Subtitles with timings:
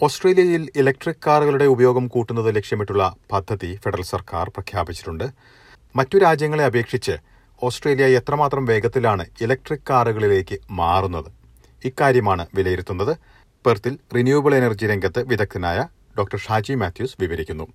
[0.00, 5.30] ഓസ്ട്രേലിയയിൽ ഇലക്ട്രിക് കാറുകളുടെ ഉപയോഗം കൂട്ടുന്നത് ലക്ഷ്യമിട്ടുള്ള പദ്ധതി ഫെഡറൽ സർക്കാർ പ്രഖ്യാപിച്ചിട്ടുണ്ട്.
[5.96, 7.12] മറ്റു രാജ്യങ്ങളെ അപേക്ഷിച്ച്
[7.62, 11.32] ഓസ്ട്രേലിയ എത്രമാത്രം വേഗത്തിലാണ് ഇലക്ട്രിക് കാറുകളിലേക്ക് മാറുന്നത്?
[11.84, 13.16] ഇക്കാര്യമാണ് വിലയിരുത്തുന്നത്.
[13.66, 15.88] പെർത്തിൽ റിന്യൂവബിൾ എനർജി രംഗത്ത് വിദഗ്ധനായ
[16.18, 17.66] ഡോക്ടർ ഷാജി മാത്യൂസ് വിവരിക്കുന്നു.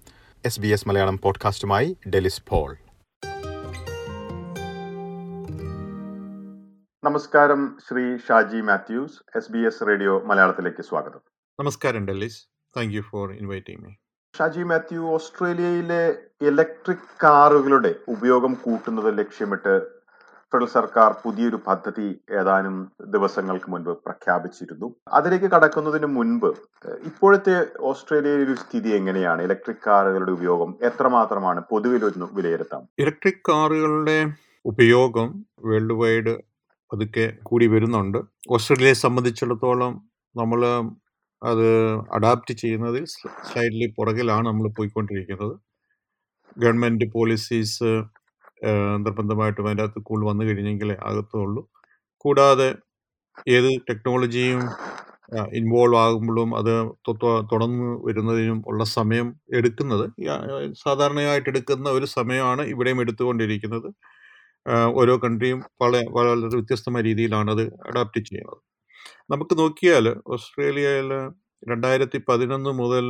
[0.46, 2.78] എസ് ബി എസ് മലയാളം പോഡ്കാസ്റ്റുമായി ഡെലിസ് പോൾ.
[7.04, 11.33] നമസ്കാരം Shri Shaji Mathews S B S radio മലയാളത്തിലേക്ക് സ്വാഗതം.
[11.60, 12.38] നമസ്കാരം Dellis.
[12.76, 13.92] Thank you for inviting me
[14.34, 16.00] Shaji Mathew ഓസ്ട്രേലിയയിലെ
[16.50, 19.74] ഇലക്ട്രിക് കാറുകളുടെ ഉപയോഗം കൂട്ടുന്നത് ലക്ഷ്യമിട്ട്
[20.54, 22.08] ഫെഡറൽ സർക്കാർ പുതിയൊരു പദ്ധതി
[22.40, 22.76] ഏതാനും
[23.16, 24.88] ദിവസങ്ങൾക്ക് മുൻപ് പ്രഖ്യാപിച്ചിരുന്നു.
[25.18, 26.50] അതിലേക്ക് കടക്കുന്നതിന് മുൻപ്
[27.10, 27.56] ഇപ്പോഴത്തെ
[27.92, 29.42] ഓസ്ട്രേലിയയിലെ ഒരു സ്ഥിതി എങ്ങനെയാണ്?
[29.48, 31.62] ഇലക്ട്രിക് കാറുകളുടെ ഉപയോഗം എത്രമാത്രമാണ്?
[31.74, 32.84] പൊതുവിൽ ഒന്ന് വിലയിരുത്താം.
[33.04, 34.18] ഇലക്ട്രിക് കാറുകളുടെ
[34.66, 35.30] ഉപയോഗം
[35.70, 36.36] വേൾഡ് വൈഡ്
[36.92, 38.20] പതുക്കെ കൂടി വരുന്നുണ്ട്.
[38.56, 39.94] ഓസ്ട്രേലിയയെ സംബന്ധിച്ചിടത്തോളം
[40.36, 40.62] നമ്മൾ
[41.44, 41.66] അത്
[42.18, 43.06] അഡാപ്റ്റ് ചെയ്യുന്നതിൽ
[43.48, 45.56] സ്ലൈഡ്ലി പുറകിലാണ് നമ്മൾ പോയിക്കൊണ്ടിരിക്കുന്നത്.
[46.64, 47.90] ഗവൺമെന്റ് പോളിസീസ്
[49.06, 51.62] നിർബന്ധമായിട്ടും അതിന്റെ അകത്ത് കൂടുതൽ വന്നു കഴിഞ്ഞെങ്കിലേ അകത്തുള്ളൂ
[52.26, 52.70] കൂടാതെ
[53.58, 54.62] ഏത് ടെക്നോളജിയും
[55.60, 56.74] ഇൻവോൾവ് ആകുമ്പോഴും അത്
[57.52, 59.28] തുടർന്ന് വരുന്നതിനും ഉള്ള സമയം
[59.60, 60.06] എടുക്കുന്നത്
[60.86, 63.90] സാധാരണയായിട്ട് എടുക്കുന്ന ഒരു സമയമാണ് ഇവിടെയും എടുത്തുകൊണ്ടിരിക്കുന്നത്.
[65.02, 68.62] ഓരോ കൺട്രിയും വളരെ വളരെ വ്യത്യസ്തമായ രീതിയിലാണ് അത് അഡാപ്റ്റ് ചെയ്യുന്നത്.
[69.32, 71.10] നമുക്ക് നോക്കിയാൽ ഓസ്ട്രേലിയയിൽ
[71.72, 73.08] രണ്ടായിരത്തി പതിനൊന്ന് മുതൽ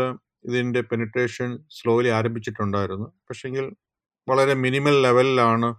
[0.47, 3.07] ഇതിന്റെ പെനിട്രേഷൻ സ്ലോലി ആരംഭിച്ചിട്ടുണ്ടായിരുന്നു.
[3.29, 3.65] പക്ഷെങ്കിൽ
[4.27, 5.69] വളരെ മിനിമൽ ലെവലിലാണ്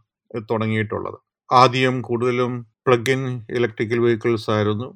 [0.50, 1.18] തുടങ്ങിയിട്ടുള്ളത്.
[1.50, 2.52] ആദ്യം കൂടുതലും
[2.86, 3.22] പ്ലഗ് ഇൻ
[3.58, 4.88] ഇലക്ട്രിക്കൽ വെഹിക്കിൾസ് ആയിരുന്നു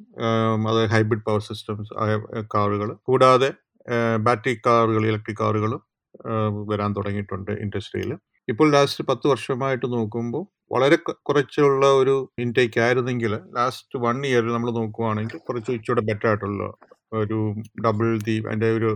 [0.70, 2.14] അത് ഹൈബ്രിഡ് പവർ സിസ്റ്റംസ് ആയ
[2.54, 3.50] കാറുകൾ കൂടാതെ
[4.26, 5.82] ബാറ്ററി കാറുകൾ ഇലക്ട്രിക് കാറുകളും
[6.70, 8.10] വരാൻ തുടങ്ങിയിട്ടുണ്ട് ഇൻഡസ്ട്രിയിൽ
[8.48, 10.96] ഇപ്പോൾ ലാസ്റ്റ് പത്ത് വർഷമായിട്ട് നോക്കുമ്പോൾ വളരെ
[11.28, 16.64] കുറച്ചുള്ള ഒരു ഇൻടേക്ക് ആയിരുന്നെങ്കിൽ ലാസ്റ്റ് വൺ ഇയറിൽ നമ്മൾ നോക്കുവാണെങ്കിൽ കുറച്ച് ഇച്ചിരി ബെറ്റർ ആയിട്ടുള്ള
[17.20, 17.38] ഒരു
[17.86, 18.90] ഡബിൾ ദി അതിന്റെ ഒരു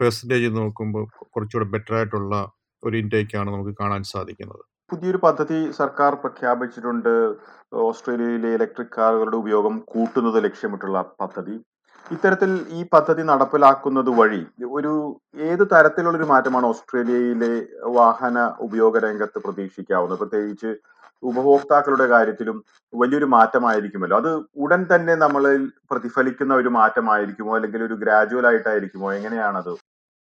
[0.00, 2.34] പെർസെന്റേജ് നോക്കുമ്പോൾ കുറച്ചുകൂടെ ബെറ്റർ ആയിട്ടുള്ള
[2.82, 4.62] ഒരു ഇൻടേക്കാണ് നമുക്ക് കാണാൻ സാധിക്കുന്നത്.
[4.90, 7.14] പുതിയൊരു പദ്ധതി സർക്കാർ പ്രഖ്യാപിച്ചിട്ടുണ്ട്.
[7.86, 11.56] ഓസ്ട്രേലിയയിലെ ഇലക്ട്രിക് കാറുകളുടെ ഉപയോഗം കൂട്ടുന്നത് ലക്ഷ്യമിട്ടുള്ള പദ്ധതി.
[12.06, 14.40] ഇത്തരത്തിൽ ഈ പദ്ധതി നടപ്പിലാക്കുന്നത് വഴി
[14.76, 14.92] ഒരു
[15.48, 17.52] ഏത് തരത്തിലുള്ള ഒരു മാറ്റമാണ് ഓസ്ട്രേലിയയിലെ
[17.98, 20.20] വാഹന ഉപയോഗ രംഗത്ത് പ്രതീക്ഷിക്കാവുന്നത്?
[20.22, 20.70] പ്രത്യേകിച്ച്
[21.22, 22.64] ഉപഭോക്താക്കളുടെ കാര്യത്തിലും
[22.94, 24.16] വലിയൊരു മാറ്റമായിരിക്കുമല്ലോ.
[24.18, 27.56] അത് ഉടൻ തന്നെ നമ്മളിൽ പ്രതിഫലിക്കുന്ന ഒരു മാറ്റമായിരിക്കുമോ?
[27.56, 29.12] അല്ലെങ്കിൽ ഒരു ഗ്രാജുവൽ ആയിട്ടായിരിക്കുമോ?
[29.12, 29.72] എങ്ങനെയാണത്?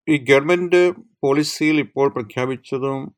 [0.09, 0.93] ഈ ഗവൺമെന്റ്
[1.23, 3.13] പോളിസിയിൽ ഇപ്പോൾ പ്രഖ്യാപിച്ചതും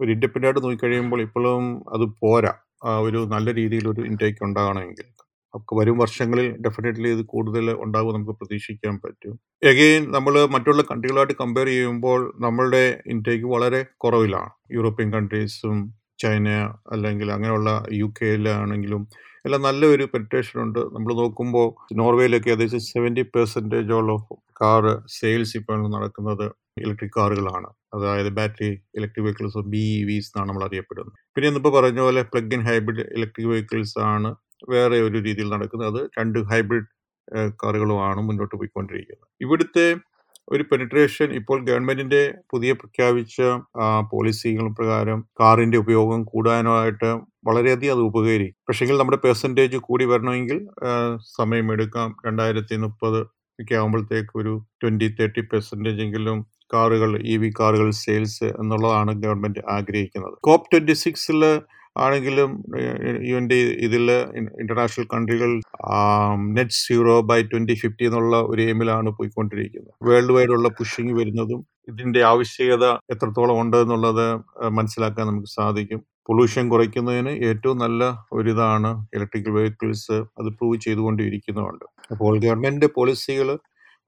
[0.00, 2.54] ഒരു ഇൻഡിപെൻഡന്റ് നോക്കിക്കഴിയുമ്പോൾ ഇപ്പോഴും അത് പോരാ.
[3.02, 5.06] ഒരു നല്ല രീതിയിൽ ഒരു ഇൻടേക്ക് ഉണ്ടാകണമെങ്കിൽ.
[5.54, 9.38] നമുക്ക് വരും വർഷങ്ങളിൽ ഡെഫിനറ്റ്ലി ഇത് കൂടുതൽ ഉണ്ടാകും നമുക്ക് പ്രതീക്ഷിക്കാൻ പറ്റും.
[9.62, 14.50] എഗെയിൻ നമ്മൾ മറ്റുള്ള കൺട്രികളായിട്ട് കമ്പയർ ചെയ്യുമ്പോൾ നമ്മളുടെ ഇൻടേക്ക് വളരെ കുറവിലാണ്.
[14.72, 16.48] യൂറോപ്യൻ കൺട്രീസും ചൈന
[16.94, 17.70] അല്ലെങ്കിൽ അങ്ങനെയുള്ള
[18.00, 19.02] യു കെയിലാണെങ്കിലും
[19.46, 20.80] എല്ലാം നല്ലൊരു പെനിട്രേഷൻ ഉണ്ട്.
[20.94, 21.68] നമ്മൾ നോക്കുമ്പോൾ
[22.00, 23.22] നോർവേയിലൊക്കെ ഏകദേശം സെവന്റി
[24.16, 24.84] ഓഫ് കാർ
[25.18, 26.46] സെയിൽസ് ഇപ്പോൾ നടക്കുന്നത്
[26.84, 27.68] ഇലക്ട്രിക് കാറുകളാണ്.
[27.96, 31.16] അതായത് battery electric vehicles B E Vs എന്നാണ് നമ്മൾ അറിയപ്പെടുന്നത്.
[31.34, 34.30] പിന്നെ ഇന്നിപ്പോൾ പറഞ്ഞ പോലെ plug in hybrid electric vehicles ആണ്
[34.74, 35.88] വേറെ ഒരു രീതിയിൽ നടക്കുന്നത്.
[35.92, 36.88] അത് രണ്ട് ഹൈബ്രിഡ്
[37.62, 39.28] കാറുകളുമാണ് മുന്നോട്ട് പോയിക്കൊണ്ടിരിക്കുന്നത്.
[39.46, 39.86] ഇവിടുത്തെ
[40.50, 42.22] ഒരു പെനിട്രേഷൻ ഇപ്പോൾ ഗവൺമെന്റിന്റെ
[42.52, 43.36] പുതിയ പ്രഖ്യാപിച്ച
[44.12, 47.10] പോളിസികൾ പ്രകാരം കാറിന്റെ ഉപയോഗം കൂടാനായിട്ട്
[47.48, 48.56] വളരെയധികം അത് ഉപകരിക്കും.
[48.68, 50.58] പക്ഷെങ്കിൽ നമ്മുടെ പെർസെന്റേജ് കൂടി വരണമെങ്കിൽ
[51.38, 52.08] സമയമെടുക്കാം.
[52.26, 53.20] രണ്ടായിരത്തി മുപ്പത്
[53.58, 54.52] ഒക്കെ ആകുമ്പോഴത്തേക്ക് ഒരു
[54.82, 56.38] ട്വന്റി തേർട്ടി പെർസെന്റേജ് എങ്കിലും
[56.74, 60.34] കാറുകൾ ഇ വി കാറുകൾ സെയിൽസ് എന്നുള്ളതാണ് ഗവൺമെന്റ് ആഗ്രഹിക്കുന്നത്.
[60.48, 61.40] കോപ്പ് ട്വന്റി സിക്സിൽ
[61.96, 62.50] ആണെങ്കിലും
[63.30, 63.56] യുവിന്റെ
[63.86, 64.04] ഇതിൽ
[64.60, 65.50] international കൺട്രികൾ
[66.56, 69.94] net zero by twenty fifty എന്നുള്ള ഒരു എയിമിലാണ് പോയിക്കൊണ്ടിരിക്കുന്നത്.
[70.08, 74.26] വേൾഡ് വൈഡ് ഉള്ള പുഷിങ് വരുന്നതും ഇതിന്റെ ആവശ്യകത എത്രത്തോളം ഉണ്ട് എന്നുള്ളത്
[74.78, 76.00] മനസ്സിലാക്കാൻ നമുക്ക് സാധിക്കും.
[76.28, 78.02] പൊല്യൂഷൻ കുറയ്ക്കുന്നതിന് ഏറ്റവും നല്ല
[78.32, 81.84] ഒരിതാണ് ഇലക്ട്രിക്കൽ വെഹിക്കിൾസ് അത് പ്രൂവ് ചെയ്തുകൊണ്ടിരിക്കുന്നുണ്ട്.
[82.12, 83.48] അപ്പോൾ ഗവൺമെന്റ് പോളിസികൾ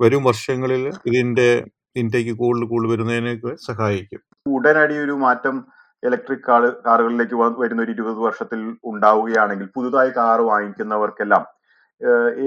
[0.00, 1.48] വരും വർഷങ്ങളിൽ ഇതിന്റെ
[1.96, 4.20] ഇൻടേക്ക് കൂടുതൽ കൂടുതൽ വരുന്നതിനൊക്കെ സഹായിക്കും.
[4.46, 5.56] ഉടനടി ഒരു മാറ്റം
[6.02, 11.44] ഇലക്ട്രിക് കാർ കാറുകളിലേക്ക് വരുന്ന ഒരു ഇരുപത് വർഷത്തിൽ ഉണ്ടാവുകയാണെങ്കിൽ പുതുതായി കാർ വാങ്ങിക്കുന്നവർക്കെല്ലാം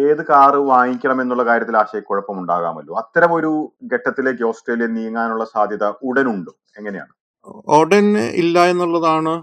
[0.06, 3.52] ഏത് കാറ് വാങ്ങിക്കണം എന്നുള്ള കാര്യത്തിൽ ആശയക്കുഴപ്പം ഉണ്ടാകാമല്ലോ അത്തരം ഒരു
[3.94, 6.52] ഘട്ടത്തിലേക്ക് ഓസ്ട്രേലിയ നീങ്ങാനുള്ള സാധ്യത ഉടനുണ്ട്.
[6.80, 7.14] എങ്ങനെയാണ്?
[7.78, 8.06] ഉടൻ
[8.42, 9.34] ഇല്ല എന്നുള്ളതാണ്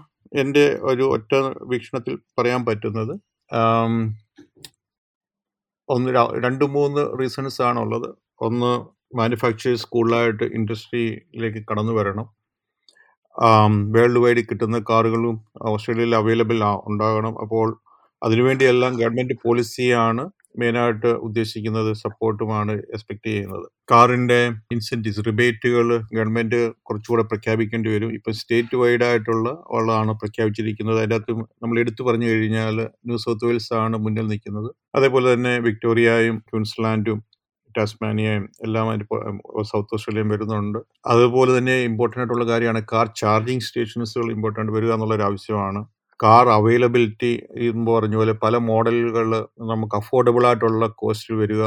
[0.41, 1.33] എന്റെ ഒരു ഒറ്റ
[1.71, 3.13] വീക്ഷണത്തിൽ പറയാൻ പറ്റുന്നത്.
[5.89, 6.11] ഒന്ന്
[6.45, 8.09] രണ്ട് മൂന്ന് റീസൺസ് ആണുള്ളത്.
[8.47, 8.71] ഒന്ന്
[9.17, 12.27] മാനുഫാക്ചറേഴ്സ് കൂടുതലായിട്ട് ഇൻഡസ്ട്രിയിലേക്ക് കടന്നു വരണം.
[13.95, 15.35] വേൾഡ് വൈഡ് കിട്ടുന്ന കാറുകളും
[15.73, 16.59] ഓസ്ട്രേലിയയിൽ അവൈലബിൾ
[16.91, 17.35] ഉണ്ടാകണം.
[17.45, 17.67] അപ്പോൾ
[18.21, 20.23] അതിനുവേണ്ടിയെല്ലാം ഗവൺമെന്റ് പോളിസിയാണ്
[20.61, 23.65] മെയിനായിട്ട് ഉദ്ദേശിക്കുന്നത് സപ്പോർട്ടുമാണ് എക്സ്പെക്ട് ചെയ്യുന്നത്.
[23.91, 24.37] കാറിന്റെ
[24.73, 25.87] ഇൻസെന്റീവ്സ് റിബേറ്റുകൾ
[26.17, 28.11] ഗവൺമെന്റ് കുറച്ചുകൂടെ പ്രഖ്യാപിക്കേണ്ടി വരും.
[28.17, 30.97] ഇപ്പം സ്റ്റേറ്റ് വൈഡ് ആയിട്ടുള്ള ഉള്ളതാണ് പ്രഖ്യാപിച്ചിരിക്കുന്നത്.
[31.01, 31.33] അതിന്റെ അകത്ത്
[31.63, 32.77] നമ്മൾ എടുത്തു പറഞ്ഞു കഴിഞ്ഞാൽ
[33.07, 34.69] ന്യൂ സൗത്ത് വെയിൽസ് ആണ് മുന്നിൽ നിൽക്കുന്നത്.
[34.95, 37.19] അതേപോലെ തന്നെ വിക്ടോറിയയും ക്യൂൻസ്ലാൻഡും
[37.77, 39.05] ടാസ്മാനിയയും എല്ലാം അതിന്
[39.71, 40.79] സൗത്ത് ഓസ്ട്രേലിയയും വരുന്നുണ്ട്.
[41.05, 45.81] അതുപോലെ തന്നെ ഇമ്പോർട്ടന്റ് ആയിട്ടുള്ള കാര്യമാണ് കാർ ചാർജിങ് സ്റ്റേഷൻസുകൾ ഇമ്പോർട്ടന്റ് വരിക എന്നുള്ളൊരു ആവശ്യമാണ്.
[46.19, 47.33] കാർ അവൈലബിലിറ്റി
[47.69, 49.27] എന്ന് പറഞ്ഞ പോലെ പല മോഡലുകൾ
[49.71, 51.63] നമുക്ക് അഫോർഡബിൾ ആയിട്ടുള്ള കോസ്റ്റിൽ വരിക.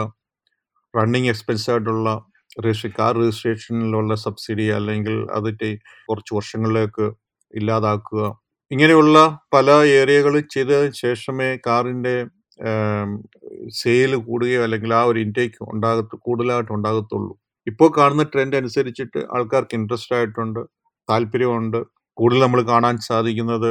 [0.94, 2.11] റണ്ണിങ് എക്സ്പെൻസ് ആയിട്ടുള്ള
[2.99, 5.49] കാർ രജിസ്ട്രേഷനിലുള്ള സബ്സിഡി അല്ലെങ്കിൽ അത്
[6.08, 7.06] കുറച്ച് വർഷങ്ങളിലേക്ക്
[7.55, 8.23] ഇല്ലാതാക്കുക.
[8.70, 9.17] ഇങ്ങനെയുള്ള
[9.55, 12.14] പല ഏരിയകൾ ചെയ്തതിന് ശേഷമേ കാറിന്റെ
[13.81, 17.32] സെയിൽ കൂടുകയോ അല്ലെങ്കിൽ ആ ഒരു ഇൻടേക്ക് ഉണ്ടാകത്ത് കൂടുതലായിട്ട് ഉണ്ടാകത്തുള്ളൂ.
[17.67, 20.61] ഇപ്പോൾ കാണുന്ന ട്രെൻഡ് അനുസരിച്ചിട്ട് ആൾക്കാർക്ക് ഇൻട്രസ്റ്റ് ആയിട്ടുണ്ട്
[21.11, 21.81] താല്പര്യമുണ്ട്.
[22.19, 23.70] കൂടുതൽ നമ്മൾ കാണാൻ സാധിക്കുന്നത്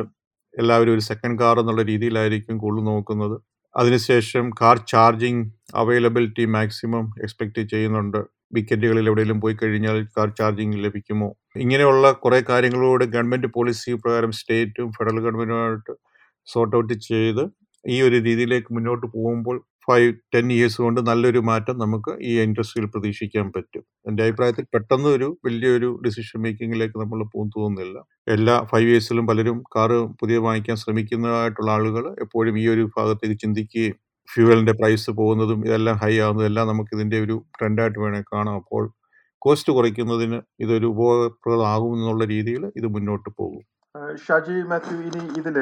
[0.53, 3.35] എല്ലാവരും ഒരു സെക്കൻഡ് കാർ എന്നുള്ള രീതിയിലായിരിക്കും കൂടുതൽ നോക്കുന്നത്.
[3.75, 5.43] അതിനുശേഷം car charging
[5.75, 8.19] availability maximum expect ചെയ്യുന്നുണ്ട്.
[8.55, 11.29] വിക്കറ്റുകളിൽ എവിടെയെങ്കിലും പോയി കഴിഞ്ഞാൽ കാർ ചാർജിങ് ലഭിക്കുമോ?
[11.63, 15.93] ഇങ്ങനെയുള്ള കുറേ കാര്യങ്ങളോട് ഗവൺമെന്റ് പോളിസി പ്രകാരം സ്റ്റേറ്റും ഫെഡറൽ ഗവൺമെന്റുമായിട്ട്
[16.47, 17.43] സോർട്ട് ഔട്ട് ചെയ്ത്
[17.93, 23.45] ഈ ഒരു രീതിയിലേക്ക് മുന്നോട്ട് പോകുമ്പോൾ ഫൈവ് ടെൻ ഇയേഴ്സ് കൊണ്ട് നല്ലൊരു മാറ്റം നമുക്ക് ഈ ഇൻഡസ്ട്രിയിൽ പ്രതീക്ഷിക്കാൻ
[23.55, 23.83] പറ്റും.
[24.07, 27.97] എന്റെ അഭിപ്രായത്തിൽ പെട്ടെന്ന് ഒരു വലിയൊരു ഡിസിഷൻ മേക്കിങ്ങിലേക്ക് നമ്മൾ പോകും തോന്നുന്നില്ല.
[28.35, 33.95] എല്ലാ ഫൈവ് ഇയേഴ്സിലും പലരും കാറ് പുതിയ വാങ്ങിക്കാൻ ശ്രമിക്കുന്നതായിട്ടുള്ള ആളുകൾ എപ്പോഴും ഈ ഒരു ഭാഗത്തേക്ക് ചിന്തിക്കുകയും
[34.29, 38.55] ഫ്യൂവലിന്റെ പ്രൈസ് പോകുന്നതും ഇതെല്ലാം ഹൈ ആവുന്നതും എല്ലാം നമുക്ക് ഇതിന്റെ ഒരു ട്രെൻഡായിട്ട് വേണേൽ കാണാം.
[38.61, 38.83] അപ്പോൾ
[39.41, 43.63] കോസ്റ്റ് കുറയ്ക്കുന്നതിന് ഇതൊരു ഉപയോഗപ്രദമാകും എന്നുള്ള രീതിയിൽ ഇത് മുന്നോട്ട് പോകും.
[44.25, 45.57] ഷാജി മാത്യു ഇനി ഇതിൽ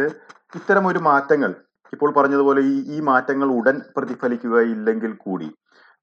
[0.60, 1.52] ഇത്തരം ഒരു മാറ്റങ്ങൾ
[1.94, 5.50] ഇപ്പോൾ പറഞ്ഞതുപോലെ ഈ ഈ മാറ്റങ്ങൾ ഉടൻ പ്രതിഫലിക്കുകയില്ലെങ്കിൽ കൂടി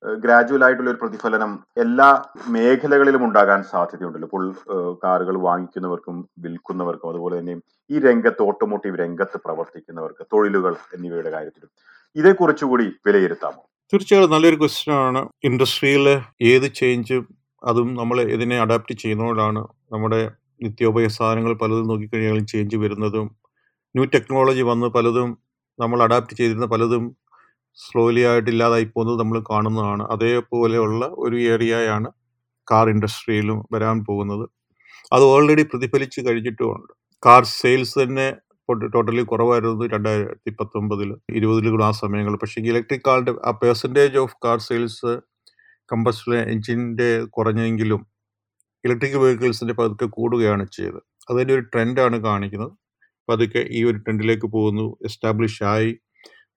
[0.03, 1.51] ഗ്രാജുവൽ ആയിട്ടുള്ള ഒരു പ്രതിഫലനം
[1.85, 2.07] എല്ലാ
[2.55, 4.29] മേഖലകളിലും ഉണ്ടാകാൻ സാധ്യതയുണ്ടല്ലോ.
[4.29, 4.45] ഇപ്പോൾ
[5.05, 7.55] കാറുകൾ വാങ്ങിക്കുന്നവർക്കും വിൽക്കുന്നവർക്കും അതുപോലെ തന്നെ
[7.91, 11.71] ഈ രംഗത്ത് ഓട്ടോമോട്ടീവ് രംഗത്ത് പ്രവർത്തിക്കുന്നവർക്ക് തൊഴിലുകൾ എന്നിവയുടെ കാര്യത്തിലും
[12.17, 13.61] ഇതേക്കുറിച്ചുകൂടി വിലയിരുത്താമോ?
[13.93, 15.21] തീർച്ചയായും നല്ലൊരു ക്വസ്റ്റ്യൻ ആണ്.
[15.49, 16.07] ഇൻഡസ്ട്രിയിൽ
[16.53, 17.19] ഏത് ചേഞ്ച്
[17.63, 19.63] അതും നമ്മൾ ഇതിനെ അഡാപ്റ്റ് ചെയ്യുന്നതുകൊണ്ടാണ്
[19.93, 20.21] നമ്മുടെ
[20.63, 23.27] നിത്യോപയോഗ സാധനങ്ങൾ പലതും നോക്കിക്കഴിഞ്ഞാലും ചേഞ്ച് വരുന്നതും
[23.95, 25.31] ന്യൂ ടെക്നോളജി വന്ന് പലതും
[25.81, 27.05] നമ്മൾ അഡാപ്റ്റ് ചെയ്തിരുന്ന പലതും
[27.79, 30.03] സ്ലോലി ആയിട്ട് ഇല്ലാതായി പോകുന്നത് നമ്മൾ കാണുന്നതാണ്.
[30.15, 32.09] അതേപോലെയുള്ള ഒരു ഏരിയയാണ്
[32.71, 34.45] കാർ ഇൻഡസ്ട്രിയിലും വരാൻ പോകുന്നത്.
[35.13, 36.93] അത് ഓൾറെഡി പ്രതിഫലിച്ച് കഴിഞ്ഞിട്ടുമുണ്ട്.
[37.27, 38.29] കാർ സെയിൽസ് തന്നെ
[38.95, 45.13] ടോട്ടലി കുറവായിരുന്നു രണ്ടായിരത്തി പത്തൊമ്പതിൽ ഇരുപതിലും ആ സമയങ്ങൾ പക്ഷേ ഇലക്ട്രിക് കാറിന്റെ ആ percentage of car sales
[45.93, 48.03] combustion എഞ്ചിന്റെ കുറഞ്ഞെങ്കിലും
[48.85, 51.01] ഇലക്ട്രിക് വെഹിക്കിൾസിന്റെ പതുക്കെ കൂടുകയാണ് ചെയ്തത്.
[51.31, 52.73] അതിന്റെ ഒരു ട്രെൻഡാണ് കാണിക്കുന്നത്.
[53.31, 54.87] പതുക്കെ ഈ ഒരു ട്രെൻഡിലേക്ക് പോകുന്നു.
[55.09, 55.91] എസ്റ്റാബ്ലിഷ് ആയി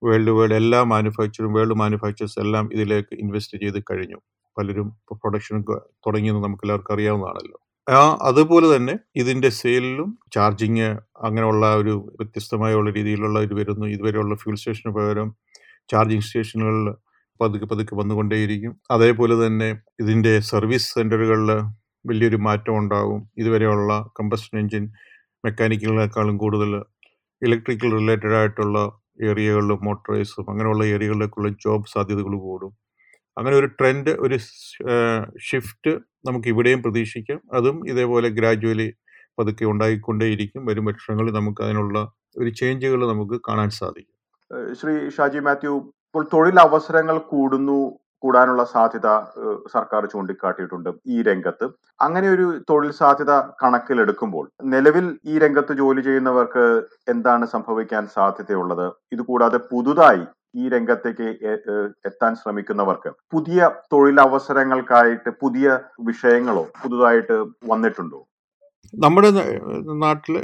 [0.02, 4.20] വേൾഡ് വൈഡ് എല്ലാ മാനുഫാക്ചറും വേൾഡ് മാനുഫാക്ചേഴ്സ് എല്ലാം ഇതിലേക്ക് ഇൻവെസ്റ്റ് ചെയ്ത് കഴിഞ്ഞു.
[4.58, 4.88] പലരും
[5.22, 5.58] പ്രൊഡക്ഷൻ
[6.06, 7.58] തുടങ്ങിയെന്ന് നമുക്ക് എല്ലാവർക്കും അറിയാവുന്നതാണല്ലോ.
[7.88, 10.90] ആ അതുപോലെ തന്നെ ഇതിന്റെ സെയിലിലും ചാർജിങ്
[11.28, 13.86] അങ്ങനെയുള്ള ഒരു വ്യത്യസ്തമായ ഉള്ള രീതിയിലുള്ള ഇത് വരുന്നു.
[13.96, 15.30] ഇതുവരെയുള്ള ഫ്യൂൽ സ്റ്റേഷന് പകരം
[15.92, 16.88] ചാർജിങ് സ്റ്റേഷനുകളിൽ
[17.40, 18.74] പതുക്കെ പതുക്കെ വന്നുകൊണ്ടേയിരിക്കും.
[18.96, 19.70] അതേപോലെ തന്നെ
[20.04, 21.50] ഇതിന്റെ സർവീസ് സെന്ററുകളിൽ
[22.06, 24.86] വലിയൊരു മാറ്റം ഉണ്ടാകും ഇതുവരെയുള്ള കമ്പസ്റ്റൻ എഞ്ചിൻ
[25.44, 26.72] മെക്കാനിക്കലിനേക്കാളും കൂടുതൽ
[27.42, 28.78] ഇലക്ട്രിക്കൽ റിലേറ്റഡ് ആയിട്ടുള്ള
[29.22, 32.72] ഏരിയകളിലും മോട്ടറൈസും അങ്ങനെയുള്ള ഏരിയകളിലേക്കുള്ള ജോബ് സാധ്യതകൾ കൂടും.
[33.38, 34.38] അങ്ങനെ ഒരു ട്രെൻഡ് ഒരു
[35.50, 35.92] ഷിഫ്റ്റ്
[36.28, 37.40] നമുക്ക് ഇവിടെയും പ്രതീക്ഷിക്കാം.
[37.54, 38.88] അതും ഇതേപോലെ ഗ്രാജുവലി
[39.40, 40.66] പതുക്കെ ഉണ്ടായിക്കൊണ്ടേയിരിക്കും.
[40.66, 41.98] വരും വർഷങ്ങളിൽ നമുക്ക് അതിനുള്ള
[42.38, 44.18] ഒരു ചേഞ്ചുകൾ നമുക്ക് കാണാൻ സാധിക്കും.
[44.74, 45.74] ശ്രീ ഷാജി മാത്യു
[46.08, 47.80] ഇപ്പോൾ തൊഴിൽ അവസരങ്ങൾ കൂടുന്നു
[48.24, 49.08] കൂടാനുള്ള സാധ്യത
[49.74, 51.66] സർക്കാർ ചൂണ്ടിക്കാട്ടിയിട്ടുണ്ട് ഈ രംഗത്ത്.
[52.06, 53.34] അങ്ങനെ ഒരു തൊഴിൽ സാധ്യത
[53.64, 56.66] കണക്കിലെടുക്കുമ്പോൾ നിലവിൽ ഈ രംഗത്ത് ജോലി ചെയ്യുന്നവർക്ക്
[57.14, 58.88] എന്താണ് സംഭവിക്കാൻ സാധ്യതയുള്ളത്?
[59.16, 60.26] ഇതുകൂടാതെ പുതുതായി
[60.62, 61.28] ഈ രംഗത്തേക്ക്
[62.10, 65.68] എത്താൻ ശ്രമിക്കുന്നവർക്ക് പുതിയ തൊഴിലവസരങ്ങൾക്കായിട്ട് പുതിയ
[66.10, 67.38] വിഷയങ്ങളോ പുതുതായിട്ട്
[67.72, 68.20] വന്നിട്ടുണ്ടോ?
[68.94, 69.30] നമ്മുടെ
[70.04, 70.36] നാട്ടിൽ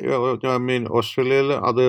[0.67, 1.83] മീൻ ഓസ്ട്രേലിയയിൽ അത്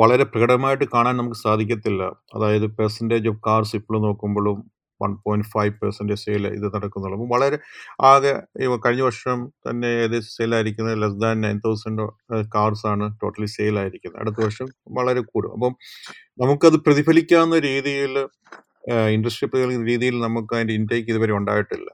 [0.00, 2.02] വളരെ പ്രകടമായിട്ട് കാണാൻ നമുക്ക് സാധിക്കത്തില്ല.
[2.36, 4.58] അതായത് പെർസെന്റേജ് ഓഫ് കാർസ് ഇപ്പോൾ നോക്കുമ്പോഴും
[5.02, 7.16] one point five percentage sale ഇത് നടക്കുന്നുള്ളൂ.
[7.18, 7.58] അപ്പോൾ വളരെ
[8.10, 8.32] ആകെ
[8.84, 12.06] കഴിഞ്ഞ വർഷം തന്നെ ഏകദേശം സെയിലായിരിക്കുന്നത് ലെസ് ദാൻ നയൻ തൗസൻഡ്
[12.92, 15.52] ആണ് ടോട്ടലി സെയിലായിരിക്കുന്നത് അടുത്ത വർഷം വളരെ കൂടും.
[15.56, 15.74] അപ്പം
[16.42, 18.14] നമുക്കത് പ്രതിഫലിക്കാവുന്ന രീതിയിൽ
[19.16, 21.88] ഇൻഡസ്ട്രി പ്രതിഫലിക്കുന്ന രീതിയിൽ നമുക്ക് അതിന്റെ ഇൻടേക്ക് ഇതുവരെ ഉണ്ടായിട്ടില്ല.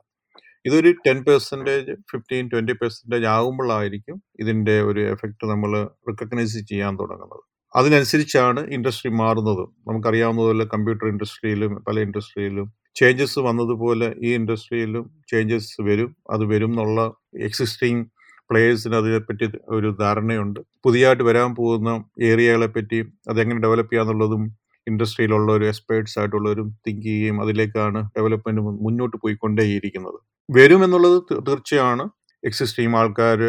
[0.69, 5.73] ഇതൊരു ten percentage fifteen twenty percentage ആകുമ്പോഴായിരിക്കും ഇതിന്റെ ഒരു എഫക്റ്റ് നമ്മൾ
[6.09, 7.45] റിക്കഗ്നൈസ് ചെയ്യാൻ തുടങ്ങുന്നത്.
[7.75, 9.69] അതിനനുസരിച്ചാണ് ഇൻഡസ്ട്രി മാറുന്നതും.
[9.89, 12.67] നമുക്കറിയാവുന്നതുപോലെ കമ്പ്യൂട്ടർ ഇൻഡസ്ട്രിയിലും പല ഇൻഡസ്ട്രിയിലും
[12.97, 16.17] ചേഞ്ചസ് വന്നതുപോലെ ഈ ഇൻഡസ്ട്രിയിലും ചേഞ്ചസ് വരും.
[16.31, 17.01] അത് വരും എന്നുള്ള
[17.49, 18.03] എക്സിസ്റ്റിംഗ്
[18.51, 20.61] പ്ലേയേഴ്സിന് അതിനെപ്പറ്റി ഒരു ധാരണയുണ്ട്.
[20.85, 21.91] പുതിയതായിട്ട് വരാൻ പോകുന്ന
[22.31, 22.99] ഏരിയകളെ പറ്റി
[23.31, 24.43] അതെങ്ങനെ ഡെവലപ്പ് ചെയ്യാന്നുള്ളതും
[24.87, 30.19] ഇൻഡസ്ട്രിയിലുള്ള ഒരു എക്സ്പേർട്സ് ആയിട്ടുള്ളവരും തിങ്ക് ചെയ്യുകയും അതിലേക്കാണ് ഡെവലപ്മെന്റ് മുന്നോട്ട് പോയിക്കൊണ്ടേയിരിക്കുന്നത്.
[30.49, 31.19] വരും എന്നുള്ളത്
[31.49, 32.05] തീർച്ചയാണ്.
[32.43, 33.41] എക്സിസ്റ്റിംഗ് ആൾക്കാർ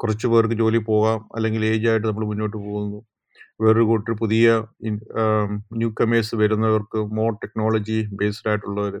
[0.00, 1.20] കുറച്ച് പേർക്ക് ജോലി പോകാം.
[1.36, 2.98] അല്ലെങ്കിൽ ഏജ് ആയിട്ട് നമ്മൾ മുന്നോട്ട് പോകുന്നു.
[3.62, 4.46] വേറൊരു കൂട്ടർ പുതിയ
[5.80, 8.94] ന്യൂ കമേഴ്സ് വരുന്നവർക്ക് മോർ ടെക്നോളജി ബേസ്ഡ് ആയിട്ടുള്ളവർ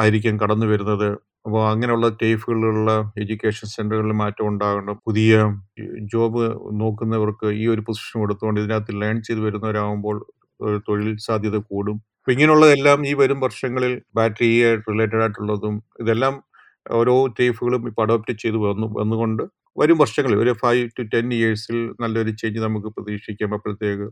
[0.00, 1.08] ആയിരിക്കും കടന്നു വരുന്നത്.
[1.46, 2.90] അപ്പോൾ അങ്ങനെയുള്ള ടേഫുകളിലുള്ള
[3.22, 4.96] എഡ്യൂക്കേഷൻ സെന്ററുകളിൽ മാറ്റം ഉണ്ടാകണം.
[5.06, 5.34] പുതിയ
[6.12, 6.42] ജോബ്
[6.80, 10.16] നോക്കുന്നവർക്ക് ഈ ഒരു പൊസിഷൻ കൊടുത്തുകൊണ്ട് ഇതിനകത്ത് ലേൺ ചെയ്ത് വരുന്നവരാകുമ്പോൾ
[10.60, 11.96] ഒരു തൊഴിൽ സാധ്യത കൂടും.
[12.20, 14.50] അപ്പം ഇങ്ങനെയുള്ളതെല്ലാം ഈ വരും വർഷങ്ങളിൽ ബാറ്ററി
[14.88, 16.34] റിലേറ്റഡ് ആയിട്ടുള്ളതും ഇതെല്ലാം
[16.98, 19.42] ഓരോ ടേഫുകളും ഇപ്പോൾ അഡോപ്റ്റ് ചെയ്ത് വന്നു വന്നുകൊണ്ട്
[19.80, 23.52] വരും വർഷങ്ങളിൽ ഒരു ഫൈവ് ടു ടെൻ ഇയേഴ്സിൽ നല്ലൊരു ചേഞ്ച് നമുക്ക് പ്രതീക്ഷിക്കാം.
[23.58, 24.08] അപ്പോഴത്തേക്ക്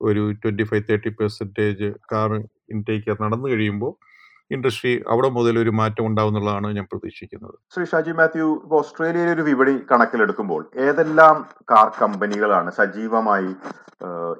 [0.00, 2.30] ഒരു twenty five thirty percentage car
[2.74, 3.92] intake നടന്നു കഴിയുമ്പോൾ
[4.54, 7.56] ഇൻഡസ്ട്രി അവിടെ മുതൽ ഒരു മാറ്റം ഉണ്ടാവും ഉണ്ടാവുന്നുള്ളതാണ് ഞാൻ പ്രതീക്ഷിക്കുന്നത്.
[7.74, 11.36] ശ്രീ ഷാജി മാത്യു ഇപ്പോൾ ഓസ്ട്രേലിയയിലെ ഒരു വിപണി കണക്കിലെടുക്കുമ്പോൾ ഏതെല്ലാം
[11.72, 13.52] കാർ കമ്പനികളാണ് സജീവമായി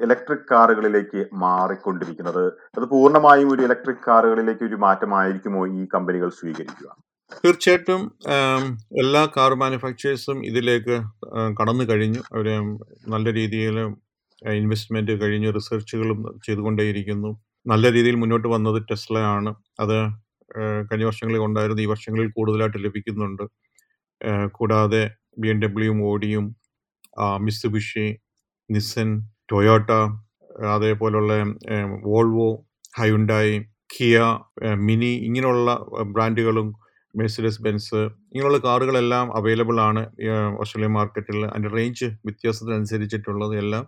[0.05, 2.45] ഇലക്ട്രിക് കാറുകളിലേക്ക് മാറിക്കൊണ്ടിരിക്കുന്നത്?
[2.79, 6.89] അത് പൂർണമായും ഒരു ഇലക്ട്രിക് കാറുകളിലേക്ക് ഒരു മാറ്റമായിരിക്കുമോ ഈ കമ്പനികൾ സ്വീകരിക്കുക?
[7.37, 8.01] തീർച്ചയായിട്ടും
[8.35, 8.65] ആം,
[9.03, 10.95] എല്ലാ കാർ മാനുഫാക്ചറേഴ്സും ഇതിലേക്ക്
[11.37, 12.23] ആ, കടന്നു കഴിഞ്ഞു.
[12.35, 12.47] അവർ
[13.15, 13.77] നല്ല രീതിയിൽ
[14.43, 17.31] ഇൻവെസ്റ്റ്മെന്റ് കഴിഞ്ഞു റിസർച്ചുകളും ചെയ്തുകൊണ്ടേയിരിക്കുന്നു.
[17.67, 19.51] നല്ല രീതിയിൽ മുന്നോട്ട് വന്നത് ടെസ്ല ആണ്.
[19.81, 19.97] അത്
[20.59, 23.45] ആ, കഴിഞ്ഞ വർഷങ്ങളിൽ ഉണ്ടായിരുന്നു ഈ വർഷങ്ങളിൽ കൂടുതലായിട്ട് ലഭിക്കുന്നുണ്ട്.
[24.21, 25.03] ആ, കൂടാതെ
[25.43, 26.47] ബി എം ഡബ്ല്യുവും ഓഡിയും
[27.39, 28.07] മിസ്സുബിഷി
[28.71, 29.09] നിസൻ
[29.53, 29.91] ടൊയോട്ട
[30.75, 31.33] അതേപോലുള്ള
[31.75, 31.77] ആ,
[32.09, 32.51] വോൾവോ
[32.99, 33.57] ഹയുണ്ടായി
[33.95, 34.17] കിയ
[34.67, 35.71] ആ, മിനി ഇങ്ങനെയുള്ള
[36.15, 36.69] ബ്രാൻഡുകളും
[37.19, 38.01] മെഴ്സിഡസ് ബെൻസ്
[38.33, 40.03] ഇങ്ങനെയുള്ള കാറുകളെല്ലാം അവൈലബിൾ ആണ്.
[40.63, 43.85] ഓസ്ട്രേലിയൻ മാർക്കറ്റിൽ അതിന്റെ റേഞ്ച് വ്യത്യാസത്തിനനുസരിച്ചിട്ടുള്ളത് എല്ലാം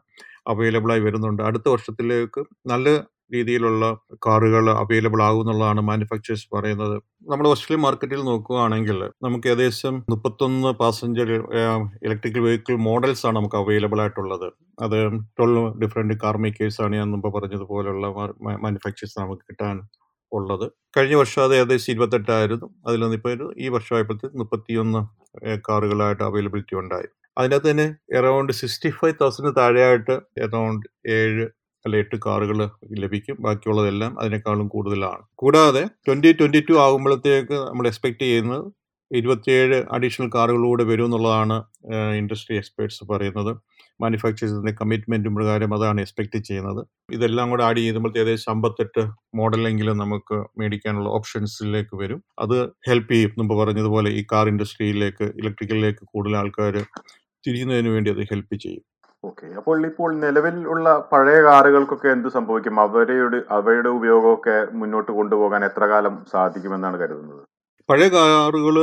[0.53, 1.43] അവൈലബിളായി വരുന്നുണ്ട്.
[1.49, 2.41] അടുത്ത വർഷത്തിലേക്ക്
[2.73, 2.89] നല്ല
[3.35, 3.85] രീതിയിലുള്ള
[4.27, 6.97] കാറുകൾ അവൈലബിൾ ആകുമെന്നുള്ളതാണ് മാനുഫാക്ചേഴ്സ് പറയുന്നത്.
[7.31, 11.31] നമ്മൾ ഓസ്ട്രേലിയൻ മാർക്കറ്റിൽ നോക്കുകയാണെങ്കിൽ നമുക്ക് ഏകദേശം മുപ്പത്തൊന്ന് പാസഞ്ചർ
[12.07, 14.49] ഇലക്ട്രിക്കൽ വെഹിക്കിൾ മോഡൽസ് ആണ് നമുക്ക് അവൈലബിൾ ആയിട്ടുള്ളത്.
[14.85, 14.99] അത്
[15.39, 18.07] ട്വൽവ് ഡിഫറെന്റ് കാർ മേക്കേഴ്സ് ആണ് ഞാൻ മുമ്പ് പറഞ്ഞതുപോലുള്ള
[18.67, 19.79] മാനുഫാക്ചേഴ്സ് നമുക്ക് കിട്ടാൻ
[20.33, 20.67] ഉള്ളത്.
[20.97, 22.69] കഴിഞ്ഞ വർഷം അത് ഏകദേശം ഇരുപത്തെട്ടായിരുന്നു.
[22.87, 25.01] അതിൽ നിന്ന് ഇപ്പോൾ ഈ വർഷമായപ്പോഴത്തേക്ക് മുപ്പത്തിയൊന്ന്
[25.69, 27.09] കാറുകളായിട്ട് അവൈലബിലിറ്റി ഉണ്ടായി.
[27.39, 27.87] അതിനകത്ത് തന്നെ
[28.19, 30.15] അറൗണ്ട് സിക്സ്റ്റി ഫൈവ് തൗസൻഡ് താഴെയായിട്ട്
[30.47, 30.87] അറൗണ്ട്
[31.19, 31.45] ഏഴ്
[31.85, 32.59] അല്ല എട്ട് കാറുകൾ
[33.05, 33.37] ലഭിക്കും.
[33.45, 35.23] ബാക്കിയുള്ളതെല്ലാം അതിനേക്കാളും കൂടുതലാണ്.
[35.43, 38.67] കൂടാതെ ട്വന്റി ട്വന്റി ടു ആകുമ്പോഴത്തേക്ക് നമ്മൾ എക്സ്പെക്ട് ചെയ്യുന്നത്
[39.11, 41.57] ഇരുപത്തിയേഴ് അഡീഷണൽ കാറുകളൂടെ വരും എന്നുള്ളതാണ്
[42.21, 43.53] ഇൻഡസ്ട്രി എക്സ്പേർട്സ് പറയുന്നത്.
[44.03, 46.83] മാനുഫാക്ചേഴ്സിന്റെ കമ്മിറ്റ്മെന്റ് പ്രകാരം അതാണ് എക്സ്പെക്ട് ചെയ്യുന്നത്.
[47.17, 49.03] ഇതെല്ലാം കൂടെ ആഡ് ചെയ്യുമ്പോൾ ഏകദേശം അമ്പത്തെട്ട്
[49.41, 52.21] മോഡലെങ്കിലും നമുക്ക് മേടിക്കാനുള്ള ഓപ്ഷൻസിലേക്ക് വരും.
[52.45, 52.57] അത്
[52.89, 53.33] ഹെൽപ്പ് ചെയ്യും.
[53.41, 56.77] മുമ്പ് പറഞ്ഞതുപോലെ ഈ കാർ ഇൻഡസ്ട്രിയിലേക്ക് ഇലക്ട്രിക്കലിലേക്ക് കൂടുതൽ ആൾക്കാർ
[57.45, 58.85] തിരിയുന്നതിന് വേണ്ടി അത് ഹെൽപ്പ് ചെയ്യും.
[59.25, 62.75] ഓക്കെ അപ്പോൾ ഇപ്പോൾ നിലവിൽ ഉള്ള പഴയ കാറുകൾക്കൊക്കെ എന്ത് സംഭവിക്കും?
[62.85, 67.43] അവരുടെ അവയുടെ ഉപയോഗമൊക്കെ മുന്നോട്ട് കൊണ്ടുപോകാൻ എത്ര കാലം സാധിക്കുമെന്നാണ് കരുതുന്നത്?
[67.89, 68.77] പഴയ കാറുകൾ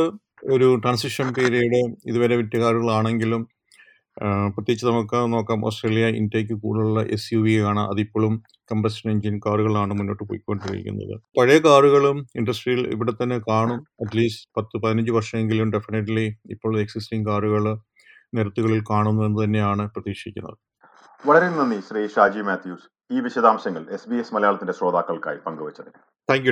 [0.54, 3.42] ഒരു ട്രാൻസിഷൻ പീരീഡ് ഇതുവരെ വിറ്റ കാറുകളാണെങ്കിലും
[4.18, 5.66] പ്രത്യേകിച്ച് നമുക്ക് നോക്കാം.
[5.66, 11.22] ഓസ്ട്രേലിയ ഇൻടേക്ക് കൂടുതലുള്ള എസ് യു വി ആണ് അതിപ്പോഴും കമ്പസ്റ്റൻ എഞ്ചിൻ കാറുകളാണ് മുന്നോട്ട് പോയിക്കൊണ്ടിരിക്കുന്നത്.
[11.40, 13.80] പഴയ കാറുകളും ഇൻഡസ്ട്രിയിൽ ഇവിടെ തന്നെ കാണും.
[13.80, 17.78] അറ്റ്ലീസ്റ്റ് പത്ത് പതിനഞ്ച് വർഷമെങ്കിലും ഡെഫിനറ്റ്ലി ഇപ്പോൾ എക്സിസ്റ്റിംഗ് കാറുകൾ
[18.34, 20.58] നിരത്തുകളിൽ കാണുന്നു എന്ന് തന്നെയാണ് പ്രതീക്ഷിക്കുന്നത്.
[21.28, 23.14] വളരെ നന്ദി ശ്രീ ഷാജി മാത്യൂസ്.
[23.14, 26.00] ഈ വിശദാംശങ്ങൾ എസ് ബി എസ് മലയാളത്തിന്റെ ശ്രോതാക്കൾക്കായി പങ്കുവച്ചതിന്.
[26.30, 26.52] Thank you